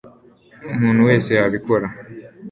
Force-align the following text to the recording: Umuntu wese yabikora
Umuntu 0.73 1.01
wese 1.09 1.29
yabikora 1.39 1.87